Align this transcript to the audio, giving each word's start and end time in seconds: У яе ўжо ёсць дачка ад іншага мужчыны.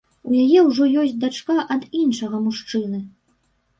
У 0.29 0.37
яе 0.43 0.61
ўжо 0.69 0.87
ёсць 1.01 1.13
дачка 1.23 1.57
ад 1.75 1.83
іншага 2.03 2.37
мужчыны. 2.49 3.07